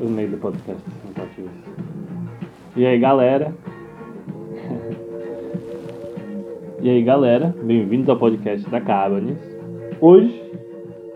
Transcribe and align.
o 0.00 0.08
meio 0.08 0.30
do 0.30 0.36
podcast. 0.36 0.82
Não 1.04 1.24
isso. 1.24 1.50
E 2.76 2.86
aí, 2.86 2.98
galera? 2.98 3.54
e 6.80 6.90
aí, 6.90 7.02
galera? 7.02 7.54
Bem-vindos 7.62 8.08
ao 8.08 8.16
podcast 8.16 8.68
da 8.68 8.80
Cabanes. 8.80 9.38
Hoje 10.00 10.44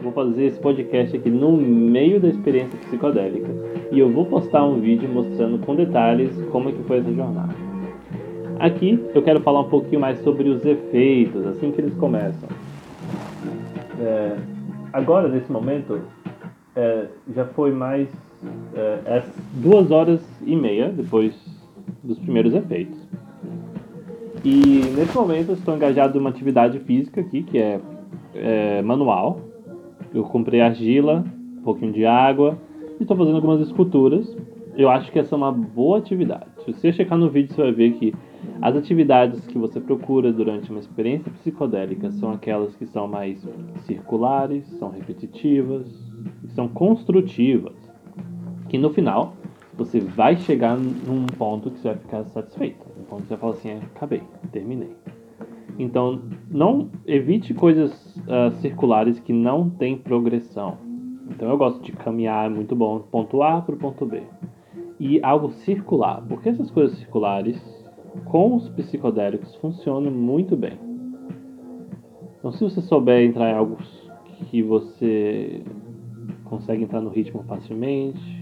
vou 0.00 0.12
fazer 0.12 0.46
esse 0.46 0.58
podcast 0.58 1.14
aqui 1.14 1.28
no 1.28 1.52
meio 1.52 2.18
da 2.18 2.28
experiência 2.28 2.78
psicodélica 2.78 3.48
e 3.92 3.98
eu 3.98 4.10
vou 4.10 4.24
postar 4.24 4.64
um 4.64 4.80
vídeo 4.80 5.08
mostrando 5.08 5.58
com 5.58 5.74
detalhes 5.76 6.34
como 6.50 6.70
é 6.70 6.72
que 6.72 6.82
foi 6.84 6.98
essa 6.98 7.12
jornada. 7.12 7.54
Aqui 8.58 8.98
eu 9.14 9.22
quero 9.22 9.40
falar 9.40 9.60
um 9.60 9.68
pouquinho 9.68 10.00
mais 10.00 10.18
sobre 10.20 10.48
os 10.48 10.64
efeitos, 10.64 11.46
assim 11.46 11.70
que 11.70 11.82
eles 11.82 11.94
começam. 11.94 12.48
É, 14.00 14.36
agora, 14.92 15.28
nesse 15.28 15.52
momento, 15.52 16.00
é, 16.74 17.06
já 17.34 17.44
foi 17.44 17.70
mais 17.72 18.08
é, 18.74 19.00
é, 19.06 19.24
duas 19.54 19.90
horas 19.90 20.20
e 20.44 20.56
meia 20.56 20.88
depois 20.88 21.34
dos 22.02 22.18
primeiros 22.18 22.54
efeitos. 22.54 22.98
E 24.44 24.82
nesse 24.96 25.14
momento 25.14 25.50
eu 25.50 25.54
estou 25.54 25.74
engajado 25.74 26.16
em 26.16 26.20
uma 26.20 26.30
atividade 26.30 26.78
física 26.80 27.20
aqui, 27.20 27.42
que 27.42 27.58
é, 27.58 27.80
é 28.34 28.82
manual. 28.82 29.40
Eu 30.14 30.24
comprei 30.24 30.60
argila, 30.60 31.24
um 31.58 31.62
pouquinho 31.62 31.92
de 31.92 32.06
água 32.06 32.58
e 32.98 33.02
estou 33.02 33.16
fazendo 33.16 33.36
algumas 33.36 33.60
esculturas. 33.60 34.34
Eu 34.76 34.88
acho 34.88 35.12
que 35.12 35.18
essa 35.18 35.34
é 35.34 35.36
uma 35.36 35.52
boa 35.52 35.98
atividade. 35.98 36.46
Se 36.64 36.72
você 36.72 36.92
checar 36.92 37.18
no 37.18 37.28
vídeo, 37.28 37.54
você 37.54 37.62
vai 37.62 37.72
ver 37.72 37.92
que 37.92 38.14
as 38.62 38.74
atividades 38.74 39.46
que 39.46 39.58
você 39.58 39.78
procura 39.78 40.32
durante 40.32 40.70
uma 40.70 40.80
experiência 40.80 41.30
psicodélica 41.32 42.10
são 42.12 42.32
aquelas 42.32 42.74
que 42.76 42.86
são 42.86 43.06
mais 43.06 43.46
circulares, 43.84 44.64
são 44.78 44.90
repetitivas, 44.90 45.86
são 46.54 46.66
construtivas 46.68 47.79
que 48.70 48.78
no 48.78 48.90
final 48.90 49.34
você 49.74 49.98
vai 49.98 50.36
chegar 50.36 50.78
num 50.78 51.26
ponto 51.26 51.72
que 51.72 51.80
você 51.80 51.88
vai 51.88 51.98
ficar 51.98 52.24
satisfeito. 52.26 52.86
Um 52.98 53.02
ponto 53.02 53.22
que 53.22 53.28
você 53.28 53.34
vai 53.34 53.40
falar 53.40 53.52
assim, 53.54 53.68
é, 53.70 53.76
acabei, 53.96 54.22
terminei. 54.52 54.96
Então, 55.76 56.22
não 56.48 56.88
evite 57.04 57.52
coisas 57.52 57.92
uh, 58.18 58.52
circulares 58.60 59.18
que 59.18 59.32
não 59.32 59.68
têm 59.68 59.98
progressão. 59.98 60.78
Então, 61.28 61.48
eu 61.48 61.56
gosto 61.56 61.82
de 61.82 61.92
caminhar, 61.92 62.46
é 62.46 62.48
muito 62.48 62.76
bom, 62.76 63.00
ponto 63.00 63.42
A 63.42 63.60
para 63.60 63.74
o 63.74 63.78
ponto 63.78 64.06
B. 64.06 64.22
E 65.00 65.20
algo 65.22 65.50
circular, 65.50 66.22
porque 66.28 66.50
essas 66.50 66.70
coisas 66.70 66.96
circulares, 66.98 67.58
com 68.26 68.54
os 68.54 68.68
psicodélicos, 68.68 69.56
funcionam 69.56 70.12
muito 70.12 70.56
bem. 70.56 70.78
Então, 72.38 72.52
se 72.52 72.62
você 72.62 72.80
souber 72.82 73.24
entrar 73.24 73.50
em 73.50 73.54
algo 73.54 73.78
que 74.48 74.62
você 74.62 75.62
consegue 76.44 76.84
entrar 76.84 77.00
no 77.00 77.10
ritmo 77.10 77.42
facilmente, 77.44 78.39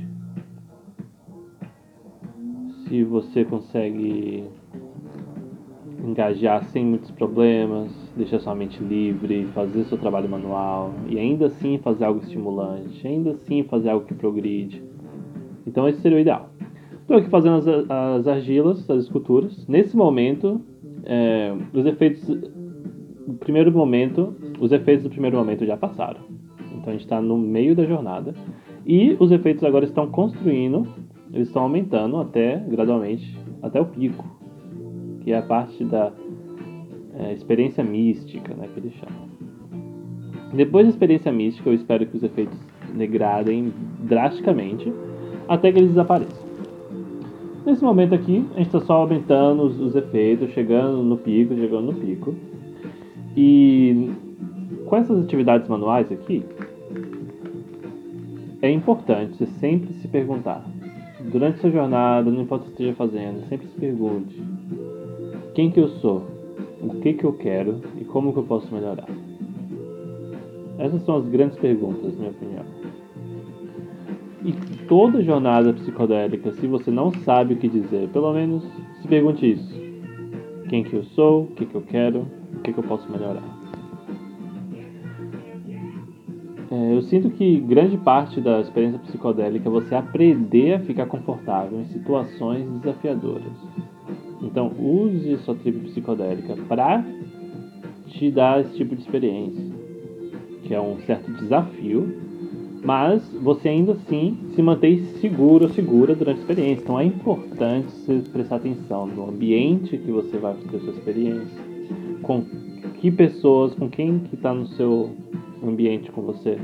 se 2.89 3.05
você 3.05 3.45
consegue 3.45 4.45
engajar 6.03 6.65
sem 6.65 6.85
muitos 6.85 7.11
problemas, 7.11 7.93
deixar 8.17 8.41
sua 8.41 8.55
mente 8.55 8.83
livre, 8.83 9.47
fazer 9.55 9.85
seu 9.85 9.99
trabalho 9.99 10.29
manual 10.29 10.93
e 11.09 11.19
ainda 11.19 11.47
assim 11.47 11.79
fazer 11.79 12.05
algo 12.05 12.21
estimulante, 12.23 13.07
ainda 13.07 13.33
assim 13.33 13.63
fazer 13.65 13.91
algo 13.91 14.07
que 14.07 14.15
progride. 14.15 14.83
Então 15.67 15.87
esse 15.87 16.01
seria 16.01 16.17
o 16.17 16.21
ideal. 16.21 16.51
Estou 17.01 17.17
aqui 17.17 17.29
fazendo 17.29 17.57
as, 17.57 17.67
as 17.67 18.27
argilas, 18.27 18.89
as 18.89 19.05
esculturas. 19.05 19.67
Nesse 19.67 19.97
momento, 19.97 20.61
é, 21.05 21.55
os 21.73 21.85
efeitos 21.85 22.27
do 22.27 23.35
primeiro 23.35 23.71
momento, 23.73 24.35
os 24.61 24.73
efeitos 24.73 25.05
do 25.05 25.11
primeiro 25.11 25.37
momento 25.37 25.67
já 25.67 25.77
passaram. 25.77 26.21
Então 26.75 26.89
a 26.89 26.93
gente 26.93 27.03
está 27.03 27.21
no 27.21 27.37
meio 27.37 27.75
da 27.75 27.85
jornada 27.85 28.35
e 28.87 29.17
os 29.21 29.31
efeitos 29.31 29.65
agora 29.65 29.85
estão 29.85 30.11
construindo 30.11 30.87
eles 31.33 31.49
estão 31.49 31.63
aumentando 31.63 32.17
até, 32.19 32.57
gradualmente, 32.69 33.39
até 33.63 33.81
o 33.81 33.85
pico, 33.85 34.25
que 35.21 35.33
é 35.33 35.39
a 35.39 35.43
parte 35.43 35.85
da 35.85 36.13
é, 37.19 37.33
experiência 37.33 37.85
mística, 37.85 38.55
né, 38.55 38.69
que 38.73 38.81
eles 38.81 38.93
chamam. 38.95 39.29
Depois 40.55 40.87
da 40.87 40.91
experiência 40.91 41.31
mística, 41.31 41.69
eu 41.69 41.75
espero 41.75 42.07
que 42.07 42.17
os 42.17 42.23
efeitos 42.23 42.59
degradem 42.95 43.73
drasticamente 44.01 44.91
até 45.47 45.71
que 45.71 45.79
eles 45.79 45.91
desapareçam. 45.91 46.49
Nesse 47.67 47.85
momento 47.85 48.15
aqui, 48.15 48.47
a 48.55 48.59
gente 48.59 48.69
está 48.69 48.81
só 48.81 48.95
aumentando 48.95 49.63
os, 49.65 49.79
os, 49.79 49.95
efeitos, 49.95 50.51
chegando 50.53 51.03
no 51.03 51.19
pico, 51.19 51.55
chegando 51.55 51.93
no 51.93 51.95
pico. 51.95 52.35
E 53.37 54.11
com 54.87 54.97
essas 54.97 55.23
atividades 55.23 55.69
manuais 55.69 56.11
aqui, 56.11 56.43
é 58.63 58.71
importante 58.71 59.45
sempre 59.61 59.93
se 59.95 60.09
perguntar 60.09 60.65
Durante 61.21 61.59
sua 61.61 61.71
jornada, 61.71 62.31
não 62.31 62.43
importa 62.43 62.65
o 62.65 62.67
que 62.67 62.73
esteja 62.73 62.95
fazendo, 62.95 63.47
sempre 63.49 63.67
se 63.67 63.75
pergunte: 63.75 64.41
quem 65.55 65.71
que 65.71 65.81
eu 65.81 65.89
sou? 65.89 66.27
O 66.81 67.01
que 67.01 67.15
que 67.15 67.25
eu 67.25 67.33
quero 67.33 67.81
e 68.01 68.05
como 68.05 68.33
que 68.33 68.39
eu 68.39 68.45
posso 68.45 68.73
melhorar? 68.73 69.09
Essas 70.79 71.03
são 71.03 71.17
as 71.17 71.29
grandes 71.29 71.59
perguntas, 71.59 72.13
na 72.15 72.19
minha 72.19 72.31
opinião. 72.31 72.65
E 74.45 74.53
toda 74.87 75.23
jornada 75.23 75.73
psicodélica, 75.73 76.53
se 76.53 76.67
você 76.69 76.91
não 76.91 77.13
sabe 77.25 77.55
o 77.55 77.57
que 77.57 77.69
dizer, 77.69 78.09
pelo 78.11 78.33
menos 78.33 78.63
se 79.03 79.09
pergunte 79.09 79.51
isso: 79.51 79.75
quem 80.69 80.85
que 80.85 80.95
eu 80.95 81.03
sou? 81.03 81.43
O 81.43 81.47
que 81.49 81.67
que 81.67 81.75
eu 81.75 81.83
quero? 81.83 82.27
O 82.55 82.61
que 82.61 82.73
que 82.73 82.79
eu 82.79 82.85
posso 82.85 83.11
melhorar? 83.11 83.68
É, 86.79 86.95
eu 86.95 87.03
sinto 87.03 87.29
que 87.31 87.59
grande 87.59 87.97
parte 87.97 88.41
da 88.41 88.61
experiência 88.61 89.01
psicodélica 89.01 89.69
é 89.69 89.73
você 89.73 89.97
aprender 89.97 90.75
a 90.75 90.79
ficar 90.79 91.07
confortável 91.07 91.81
em 91.81 91.87
situações 91.87 92.65
desafiadoras. 92.81 93.53
Então, 94.41 94.71
use 94.79 95.39
sua 95.39 95.57
tribo 95.57 95.81
psicodélica 95.81 96.55
para 96.69 97.05
te 98.07 98.31
dar 98.31 98.61
esse 98.61 98.77
tipo 98.77 98.95
de 98.95 99.03
experiência, 99.03 99.65
que 100.63 100.73
é 100.73 100.81
um 100.81 100.99
certo 101.01 101.33
desafio, 101.33 102.15
mas 102.85 103.29
você 103.43 103.71
ainda 103.71 103.93
assim 103.93 104.39
se 104.55 104.63
mantém 104.63 105.03
seguro 105.21 105.65
ou 105.65 105.71
segura 105.71 106.15
durante 106.15 106.39
a 106.39 106.41
experiência. 106.43 106.85
Então, 106.85 107.01
é 107.01 107.05
importante 107.05 107.91
você 107.91 108.23
prestar 108.31 108.57
atenção 108.57 109.05
no 109.05 109.29
ambiente 109.29 109.99
que 109.99 110.13
você 110.13 110.39
vai 110.39 110.55
fazer 110.55 110.79
sua 110.79 110.93
experiência, 110.93 111.59
com 112.23 112.45
que 113.01 113.11
pessoas, 113.11 113.75
com 113.75 113.89
quem 113.89 114.21
que 114.21 114.37
está 114.37 114.55
no 114.55 114.67
seu 114.69 115.11
ambiente 115.63 116.11
com 116.11 116.23
você. 116.23 116.59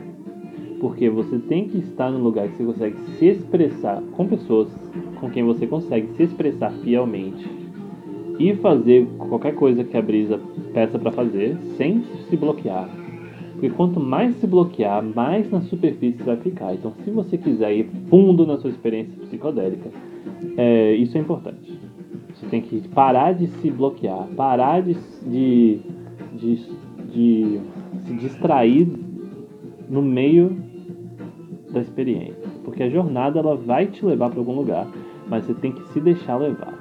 Porque 0.80 1.08
você 1.08 1.38
tem 1.38 1.68
que 1.68 1.78
estar 1.78 2.10
num 2.10 2.22
lugar 2.22 2.48
que 2.48 2.62
você 2.62 2.64
consegue 2.64 2.96
se 3.18 3.26
expressar 3.26 4.02
com 4.12 4.26
pessoas 4.26 4.68
com 5.20 5.30
quem 5.30 5.42
você 5.42 5.66
consegue 5.66 6.08
se 6.16 6.24
expressar 6.24 6.70
fielmente 6.82 7.48
e 8.38 8.54
fazer 8.56 9.06
qualquer 9.16 9.54
coisa 9.54 9.84
que 9.84 9.96
a 9.96 10.02
brisa 10.02 10.40
peça 10.72 10.98
para 10.98 11.12
fazer 11.12 11.56
sem 11.76 12.04
se 12.28 12.36
bloquear. 12.36 12.88
Porque 13.52 13.70
quanto 13.70 14.00
mais 14.00 14.34
se 14.36 14.46
bloquear, 14.46 15.02
mais 15.02 15.50
na 15.50 15.60
superfície 15.62 16.22
vai 16.22 16.36
ficar. 16.36 16.74
Então, 16.74 16.92
se 17.04 17.10
você 17.10 17.38
quiser 17.38 17.72
ir 17.74 17.88
fundo 18.10 18.44
na 18.44 18.58
sua 18.58 18.70
experiência 18.70 19.14
psicodélica, 19.22 19.90
é, 20.56 20.94
isso 20.94 21.16
é 21.16 21.20
importante. 21.20 21.78
Você 22.34 22.46
tem 22.46 22.60
que 22.60 22.86
parar 22.88 23.32
de 23.32 23.46
se 23.46 23.70
bloquear, 23.70 24.26
parar 24.36 24.82
de, 24.82 24.96
de, 25.26 25.80
de, 26.34 26.62
de 27.14 27.60
se 28.04 28.14
distrair 28.14 28.88
no 29.88 30.02
meio 30.02 30.56
da 31.70 31.80
experiência, 31.80 32.48
porque 32.64 32.82
a 32.82 32.88
jornada 32.88 33.38
ela 33.38 33.56
vai 33.56 33.86
te 33.86 34.04
levar 34.04 34.30
para 34.30 34.38
algum 34.38 34.54
lugar, 34.54 34.86
mas 35.28 35.44
você 35.44 35.54
tem 35.54 35.72
que 35.72 35.82
se 35.92 36.00
deixar 36.00 36.36
levar. 36.36 36.74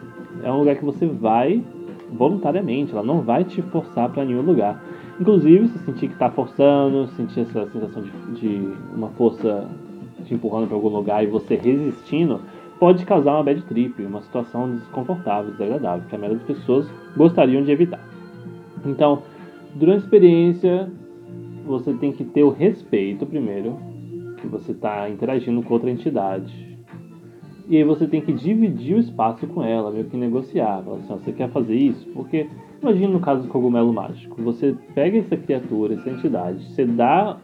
É 0.43 0.51
um 0.51 0.59
lugar 0.59 0.75
que 0.75 0.85
você 0.85 1.05
vai 1.05 1.63
voluntariamente, 2.11 2.91
ela 2.91 3.03
não 3.03 3.21
vai 3.21 3.43
te 3.43 3.61
forçar 3.61 4.09
para 4.09 4.25
nenhum 4.25 4.41
lugar. 4.41 4.83
Inclusive, 5.19 5.67
se 5.67 5.79
sentir 5.79 6.07
que 6.07 6.13
está 6.13 6.29
forçando, 6.29 7.07
sentir 7.15 7.41
essa 7.41 7.65
sensação 7.67 8.03
de, 8.03 8.39
de 8.39 8.73
uma 8.95 9.09
força 9.09 9.69
te 10.25 10.33
empurrando 10.33 10.67
para 10.67 10.75
algum 10.75 10.89
lugar 10.89 11.23
e 11.23 11.27
você 11.27 11.55
resistindo, 11.55 12.41
pode 12.79 13.05
causar 13.05 13.33
uma 13.33 13.43
bad 13.43 13.61
trip, 13.63 14.01
uma 14.03 14.21
situação 14.21 14.75
desconfortável, 14.75 15.51
desagradável, 15.51 16.05
que 16.07 16.15
a 16.15 16.17
maioria 16.17 16.39
das 16.39 16.57
pessoas 16.57 16.87
gostariam 17.15 17.63
de 17.63 17.71
evitar. 17.71 17.99
Então, 18.85 19.23
durante 19.75 20.01
a 20.01 20.03
experiência, 20.03 20.91
você 21.65 21.93
tem 21.93 22.11
que 22.11 22.23
ter 22.23 22.43
o 22.43 22.49
respeito 22.49 23.25
primeiro, 23.25 23.77
que 24.37 24.47
você 24.47 24.71
está 24.71 25.09
interagindo 25.09 25.61
com 25.63 25.73
outra 25.73 25.89
entidade. 25.89 26.73
E 27.69 27.77
aí 27.77 27.83
você 27.83 28.05
tem 28.05 28.19
que 28.19 28.33
dividir 28.33 28.97
o 28.97 28.99
espaço 28.99 29.47
com 29.47 29.63
ela, 29.63 29.89
meio 29.89 30.05
que 30.05 30.17
negociar. 30.17 30.83
Fala 30.83 30.97
assim, 30.97 31.13
você 31.13 31.31
quer 31.31 31.49
fazer 31.49 31.75
isso? 31.75 32.05
Porque 32.09 32.47
imagina 32.81 33.13
no 33.13 33.21
caso 33.21 33.43
do 33.43 33.47
cogumelo 33.47 33.93
mágico, 33.93 34.41
você 34.41 34.75
pega 34.93 35.17
essa 35.17 35.37
criatura, 35.37 35.93
essa 35.93 36.09
entidade, 36.09 36.61
você 36.65 36.85
dá 36.85 37.37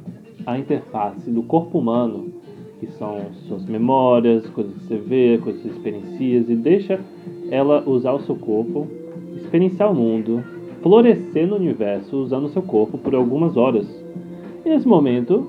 a 0.45 0.59
interface 0.59 1.31
do 1.31 1.41
corpo 1.43 1.79
humano, 1.79 2.33
que 2.81 2.87
são 2.87 3.31
suas 3.47 3.65
memórias, 3.65 4.45
coisas 4.49 4.73
que 4.73 4.83
você 4.83 4.97
vê, 4.97 5.39
coisas 5.41 5.61
que 5.61 5.69
você 5.69 5.75
experiencia, 5.75 6.53
e 6.53 6.55
deixa 6.55 6.99
ela 7.49 7.87
usar 7.87 8.11
o 8.11 8.19
seu 8.21 8.35
corpo, 8.35 8.87
experienciar 9.37 9.91
o 9.91 9.95
mundo, 9.95 10.43
florescer 10.81 11.47
no 11.47 11.55
universo 11.55 12.17
usando 12.17 12.49
seu 12.49 12.61
corpo 12.61 12.97
por 12.97 13.15
algumas 13.15 13.57
horas. 13.57 13.87
E 14.65 14.69
nesse 14.69 14.87
momento, 14.87 15.47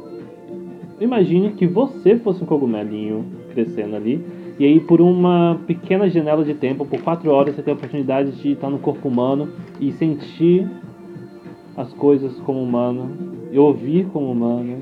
imagine 1.00 1.52
que 1.52 1.66
você 1.66 2.16
fosse 2.16 2.42
um 2.42 2.46
cogumelinho 2.46 3.24
crescendo 3.52 3.96
ali. 3.96 4.24
E 4.58 4.64
aí, 4.64 4.78
por 4.78 5.00
uma 5.00 5.58
pequena 5.66 6.08
janela 6.08 6.44
de 6.44 6.54
tempo, 6.54 6.84
por 6.84 7.00
quatro 7.00 7.30
horas, 7.30 7.54
você 7.54 7.62
tem 7.62 7.72
a 7.72 7.76
oportunidade 7.76 8.32
de 8.32 8.52
estar 8.52 8.68
no 8.68 8.78
corpo 8.78 9.08
humano 9.08 9.48
e 9.80 9.90
sentir 9.92 10.68
as 11.76 11.92
coisas 11.94 12.38
como 12.40 12.62
humano, 12.62 13.08
e 13.50 13.58
ouvir 13.58 14.06
como 14.12 14.30
humano, 14.30 14.76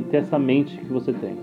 e 0.00 0.04
ter 0.04 0.18
essa 0.18 0.38
mente 0.38 0.78
que 0.78 0.90
você 0.90 1.12
tem. 1.12 1.36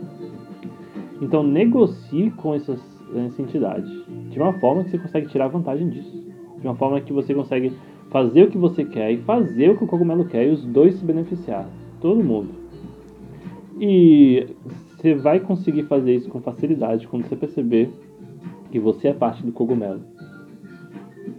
Então, 1.22 1.44
negocie 1.44 2.31
com 2.31 2.56
essas, 2.56 2.80
essa 3.28 3.42
entidade 3.42 3.88
de 4.31 4.40
uma 4.40 4.54
forma 4.54 4.84
que 4.84 4.92
você 4.92 4.98
consegue 4.98 5.28
tirar 5.28 5.48
vantagem 5.48 5.88
disso. 5.90 6.24
De 6.60 6.68
uma 6.68 6.75
forma 6.75 7.00
que 7.00 7.13
você 7.13 7.34
consegue 7.34 7.72
fazer 8.15 8.44
o 8.44 8.47
que 8.50 8.57
você 8.57 8.85
quer 8.85 9.12
e 9.12 9.17
fazer 9.17 9.71
o 9.71 9.77
que 9.77 9.83
o 9.83 9.88
cogumelo 9.88 10.23
quer 10.23 10.47
e 10.47 10.50
os 10.50 10.63
dois 10.63 10.95
se 10.95 11.03
beneficiar. 11.03 11.67
Todo 12.00 12.23
mundo. 12.23 12.47
E 13.77 14.47
você 14.95 15.13
vai 15.13 15.41
conseguir 15.41 15.83
fazer 15.83 16.15
isso 16.15 16.29
com 16.29 16.39
facilidade 16.39 17.09
quando 17.09 17.27
você 17.27 17.35
perceber 17.35 17.89
que 18.71 18.79
você 18.79 19.09
é 19.09 19.13
parte 19.13 19.44
do 19.44 19.51
cogumelo. 19.51 20.00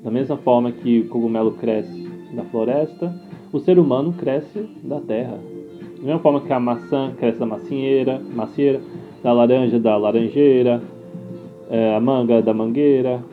Da 0.04 0.10
mesma 0.10 0.36
forma 0.36 0.70
que 0.70 1.00
o 1.00 1.08
cogumelo 1.08 1.52
cresce 1.52 2.10
da 2.34 2.44
floresta, 2.44 3.10
o 3.50 3.58
ser 3.58 3.78
humano 3.78 4.12
cresce 4.12 4.68
da 4.84 5.00
terra. 5.00 5.40
Da 5.96 6.02
mesma 6.02 6.18
forma 6.18 6.42
que 6.42 6.52
a 6.52 6.60
maçã 6.60 7.10
cresce 7.18 7.38
da 7.38 7.46
macieira, 7.46 8.20
macieira 8.34 8.82
da 9.22 9.32
laranja 9.32 9.80
da 9.80 9.96
laranjeira, 9.96 10.82
é, 11.70 11.96
a 11.96 12.00
manga 12.00 12.42
da 12.42 12.52
mangueira, 12.52 13.24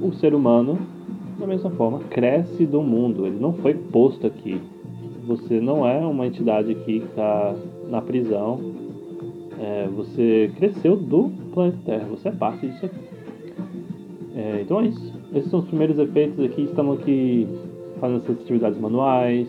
o 0.00 0.14
ser 0.14 0.34
humano, 0.34 0.95
da 1.38 1.46
mesma 1.46 1.70
forma, 1.70 2.00
cresce 2.10 2.64
do 2.66 2.82
mundo. 2.82 3.26
Ele 3.26 3.38
não 3.38 3.52
foi 3.52 3.74
posto 3.74 4.26
aqui. 4.26 4.60
Você 5.26 5.60
não 5.60 5.86
é 5.86 5.98
uma 5.98 6.26
entidade 6.26 6.74
que 6.74 6.98
está 6.98 7.54
na 7.88 8.00
prisão. 8.00 8.60
É, 9.58 9.88
você 9.94 10.50
cresceu 10.56 10.96
do 10.96 11.30
planeta 11.52 11.78
Terra. 11.84 12.06
Você 12.10 12.28
é 12.28 12.32
parte 12.32 12.66
disso 12.66 12.86
aqui. 12.86 13.00
É, 14.34 14.60
então 14.62 14.80
é 14.80 14.86
isso. 14.86 15.14
Esses 15.34 15.50
são 15.50 15.60
os 15.60 15.66
primeiros 15.66 15.98
efeitos 15.98 16.44
aqui. 16.44 16.62
Estamos 16.62 17.00
aqui 17.00 17.48
fazendo 18.00 18.18
essas 18.18 18.40
atividades 18.40 18.78
manuais. 18.78 19.48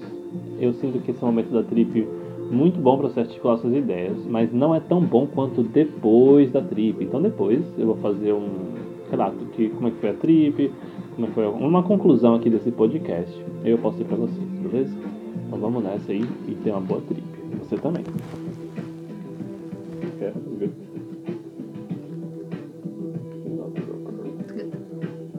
Eu 0.60 0.74
sinto 0.74 1.00
que 1.00 1.12
esse 1.12 1.24
momento 1.24 1.52
da 1.52 1.64
trip 1.64 2.08
muito 2.52 2.80
bom 2.80 2.98
para 2.98 3.10
você 3.10 3.20
articular 3.22 3.58
suas 3.58 3.76
ideias, 3.76 4.18
mas 4.26 4.54
não 4.54 4.74
é 4.74 4.80
tão 4.80 5.02
bom 5.02 5.28
quanto 5.28 5.64
depois 5.64 6.52
da 6.52 6.62
trip. 6.62 7.04
Então 7.04 7.22
depois 7.22 7.62
eu 7.78 7.88
vou 7.88 7.98
fazer 7.98 8.34
um 8.34 8.48
relato 9.10 9.46
de 9.58 9.70
como 9.70 9.88
é 9.88 9.92
que 9.92 9.98
foi 9.98 10.10
a 10.10 10.14
trip, 10.14 10.72
que 11.26 11.32
foi 11.34 11.48
uma 11.48 11.82
conclusão 11.82 12.36
aqui 12.36 12.50
desse 12.50 12.72
podcast. 12.72 13.34
Eu 13.66 13.78
posso 13.80 14.00
ir 14.00 14.06
para 14.06 14.18
vocês, 14.18 14.48
beleza? 14.62 14.96
Então 15.48 15.60
vamos 15.60 15.84
nessa 15.84 16.12
aí 16.12 16.24
e 16.48 16.56
ter 16.64 16.72
uma 16.72 16.82
boa 16.82 17.02
trip. 17.02 17.24
Você 17.60 17.78
também. 17.78 18.04
É, 20.22 20.34